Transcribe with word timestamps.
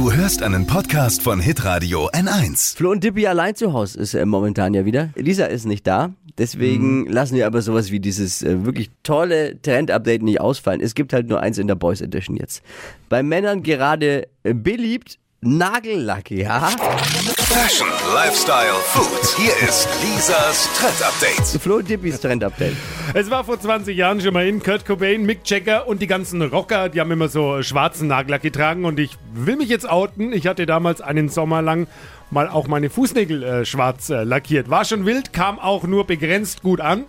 Du 0.00 0.10
hörst 0.10 0.42
einen 0.42 0.66
Podcast 0.66 1.20
von 1.20 1.40
Hitradio 1.40 2.08
N1. 2.08 2.74
Flo 2.74 2.90
und 2.90 3.04
Dippy 3.04 3.26
allein 3.26 3.54
zu 3.54 3.74
Hause 3.74 4.00
ist 4.00 4.14
er 4.14 4.24
momentan 4.24 4.72
ja 4.72 4.86
wieder. 4.86 5.10
Lisa 5.14 5.44
ist 5.44 5.66
nicht 5.66 5.86
da. 5.86 6.14
Deswegen 6.38 7.04
lassen 7.04 7.34
wir 7.34 7.46
aber 7.46 7.60
sowas 7.60 7.90
wie 7.90 8.00
dieses 8.00 8.42
äh, 8.42 8.64
wirklich 8.64 8.90
tolle 9.02 9.60
Trend-Update 9.60 10.22
nicht 10.22 10.40
ausfallen. 10.40 10.80
Es 10.80 10.94
gibt 10.94 11.12
halt 11.12 11.28
nur 11.28 11.40
eins 11.40 11.58
in 11.58 11.66
der 11.66 11.74
Boys 11.74 12.00
Edition 12.00 12.38
jetzt. 12.38 12.62
Bei 13.10 13.22
Männern 13.22 13.62
gerade 13.62 14.26
äh, 14.42 14.54
beliebt 14.54 15.18
Nagellack, 15.42 16.30
ja? 16.30 16.68
Fashion, 17.38 17.88
Lifestyle, 18.14 18.74
Food. 18.84 19.38
Hier 19.38 19.52
ist 19.66 19.88
Lisas 20.02 20.68
Trend 20.76 21.02
Update. 21.02 21.62
Flo 21.62 21.76
und 21.76 21.88
Dippys 21.88 22.20
Trend-Update. 22.20 22.76
Es 23.14 23.30
war 23.30 23.44
vor 23.44 23.58
20 23.58 23.96
Jahren 23.96 24.20
schon 24.20 24.34
mal 24.34 24.46
in 24.46 24.62
Kurt 24.62 24.84
Cobain, 24.84 25.24
Mick 25.24 25.40
Jagger 25.46 25.88
und 25.88 26.02
die 26.02 26.06
ganzen 26.06 26.42
Rocker, 26.42 26.90
die 26.90 27.00
haben 27.00 27.10
immer 27.10 27.28
so 27.28 27.62
schwarzen 27.62 28.06
Nagellack 28.06 28.42
getragen 28.42 28.84
und 28.84 29.00
ich 29.00 29.16
will 29.32 29.56
mich 29.56 29.70
jetzt 29.70 29.88
outen. 29.88 30.34
Ich 30.34 30.46
hatte 30.46 30.66
damals 30.66 31.00
einen 31.00 31.30
Sommer 31.30 31.62
lang 31.62 31.86
mal 32.30 32.46
auch 32.46 32.68
meine 32.68 32.90
Fußnägel 32.90 33.42
äh, 33.42 33.64
schwarz 33.64 34.10
äh, 34.10 34.24
lackiert. 34.24 34.68
War 34.68 34.84
schon 34.84 35.06
wild, 35.06 35.32
kam 35.32 35.58
auch 35.58 35.84
nur 35.84 36.06
begrenzt 36.06 36.60
gut 36.62 36.82
an 36.82 37.06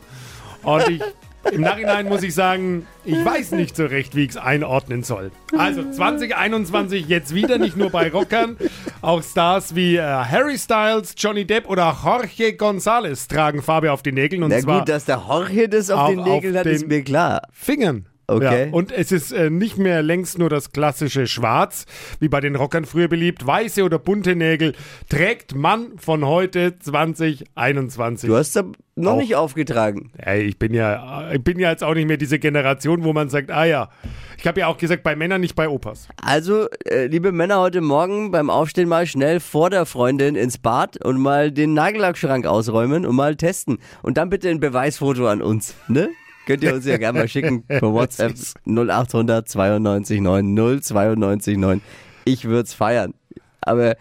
und 0.63 0.87
ich 0.87 1.01
im 1.51 1.61
Nachhinein 1.61 2.07
muss 2.07 2.23
ich 2.23 2.33
sagen, 2.35 2.85
ich 3.03 3.23
weiß 3.23 3.51
nicht 3.51 3.75
so 3.75 3.85
recht, 3.85 4.15
wie 4.15 4.23
ich 4.25 4.31
es 4.31 4.37
einordnen 4.37 5.03
soll. 5.03 5.31
Also 5.57 5.83
2021 5.89 7.07
jetzt 7.07 7.33
wieder 7.33 7.57
nicht 7.57 7.75
nur 7.77 7.89
bei 7.89 8.09
Rockern, 8.11 8.57
auch 9.01 9.23
Stars 9.23 9.75
wie 9.75 9.95
äh, 9.95 10.01
Harry 10.01 10.57
Styles, 10.57 11.13
Johnny 11.17 11.45
Depp 11.45 11.67
oder 11.69 11.97
Jorge 12.03 12.55
González 12.55 13.27
tragen 13.27 13.61
Farbe 13.61 13.91
auf 13.91 14.03
die 14.03 14.11
Nägeln 14.11 14.43
und 14.43 14.51
Na 14.51 14.59
zwar 14.59 14.79
gut, 14.79 14.89
dass 14.89 15.05
der 15.05 15.23
Jorge 15.27 15.67
das 15.69 15.89
auf 15.89 15.99
auch 16.01 16.07
den 16.09 16.23
Nägeln 16.23 16.53
auf 16.55 16.59
hat, 16.59 16.65
ist 16.67 16.81
den- 16.81 16.87
mir 16.89 17.03
klar. 17.03 17.41
Fingern. 17.51 18.05
Okay. 18.31 18.67
Ja, 18.67 18.73
und 18.73 18.91
es 18.91 19.12
ist 19.12 19.31
äh, 19.31 19.49
nicht 19.49 19.77
mehr 19.77 20.02
längst 20.02 20.40
nur 20.40 20.49
das 20.49 20.71
klassische 20.71 21.27
Schwarz, 21.27 21.85
wie 22.20 22.30
bei 22.30 22.40
den 22.40 22.55
Rockern 22.55 22.85
früher 22.85 23.07
beliebt. 23.07 23.45
Weiße 23.45 23.84
oder 23.84 23.99
bunte 23.99 24.35
Nägel 24.35 24.73
trägt 25.09 25.54
man 25.54 25.98
von 25.98 26.26
heute 26.26 26.79
2021. 26.79 28.29
Du 28.29 28.35
hast 28.35 28.55
es 28.55 28.63
noch 28.96 29.13
Auch. 29.13 29.18
nicht 29.18 29.35
aufgetragen. 29.35 30.12
Ey, 30.18 30.43
ich 30.43 30.57
bin 30.60 30.73
ja, 30.73 31.32
ich 31.32 31.43
bin 31.43 31.60
ja 31.60 31.71
jetzt 31.71 31.84
auch 31.84 31.93
nicht 31.93 32.07
mehr 32.07 32.18
diese 32.18 32.40
Generation, 32.40 33.04
wo 33.04 33.13
man 33.13 33.29
sagt, 33.29 33.51
ah 33.51 33.65
ja. 33.65 33.90
Ich 34.38 34.48
habe 34.48 34.62
ja 34.62 34.68
auch 34.68 34.77
gesagt, 34.77 35.04
bei 35.04 35.16
Männern, 35.16 35.41
nicht 35.41 35.55
bei 35.55 35.70
Opas. 35.70 36.07
Also, 36.21 36.68
äh, 36.85 37.05
liebe 37.05 37.32
Männer, 37.32 37.60
heute 37.60 37.82
Morgen 37.82 38.32
beim 38.32 38.49
Aufstehen 38.49 38.90
mal 38.90 39.05
schnell 39.05 39.40
vor 39.40 39.70
der 39.70 39.85
Freundin 39.85 40.35
ins 40.35 40.57
Bad 40.57 41.04
und 41.04 41.20
mal 41.20 41.51
den 41.51 41.73
Nagellackschrank 41.73 42.45
ausräumen 42.45 43.05
und 43.05 43.16
mal 43.16 43.35
testen. 43.35 43.77
Und 44.01 44.18
dann 44.18 44.29
bitte 44.29 44.49
ein 44.49 44.60
Beweisfoto 44.60 45.27
an 45.27 45.41
uns, 45.41 45.76
ne? 45.88 46.10
Könnt 46.52 46.63
ihr 46.63 46.74
uns 46.74 46.85
ja 46.85 46.98
gerne 46.98 47.20
mal 47.20 47.27
schicken 47.27 47.63
per 47.63 47.82
WhatsApp 47.94 48.34
0800 48.66 49.48
92 49.48 50.20
9 50.21 50.82
092 50.82 51.57
9. 51.57 51.82
Ich 52.26 52.46
würde 52.46 52.63
es 52.63 52.74
feiern. 52.74 53.13
Aber 53.62 53.96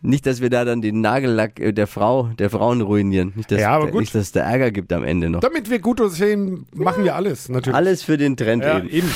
nicht, 0.00 0.26
dass 0.26 0.40
wir 0.40 0.48
da 0.48 0.64
dann 0.64 0.80
den 0.80 1.00
Nagellack 1.00 1.58
äh, 1.58 1.72
der 1.72 1.88
Frau, 1.88 2.30
der 2.38 2.50
Frauen 2.50 2.82
ruinieren. 2.82 3.32
Nicht, 3.34 3.50
dass, 3.50 3.60
Ja, 3.60 3.70
aber 3.70 3.88
gut. 3.90 4.00
nicht, 4.00 4.14
dass 4.14 4.22
es 4.22 4.32
da 4.32 4.40
Ärger 4.40 4.70
gibt 4.70 4.92
am 4.92 5.02
Ende 5.02 5.28
noch. 5.28 5.40
Damit 5.40 5.70
wir 5.70 5.80
gut 5.80 6.00
aussehen, 6.00 6.66
machen 6.72 7.02
wir 7.02 7.16
alles, 7.16 7.48
natürlich. 7.48 7.74
Alles 7.74 8.04
für 8.04 8.16
den 8.16 8.36
Trend 8.36 8.62
Ja, 8.62 8.78
eben. 8.78 8.88
eben. 8.90 9.10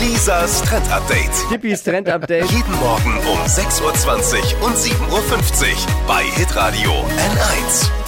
Lisas 0.00 0.62
Trend 0.64 0.92
Update. 0.92 1.30
Tippis 1.50 1.82
Trend 1.82 2.10
Update. 2.10 2.50
Jeden 2.50 2.72
Morgen 2.72 3.14
um 3.32 3.38
6.20 3.46 4.60
Uhr 4.60 4.66
und 4.66 4.76
7.50 4.76 4.90
Uhr 5.10 5.76
bei 6.06 6.22
Hitradio 6.24 6.90
N1. 6.90 8.07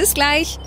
Bis 0.01 0.15
gleich. 0.15 0.57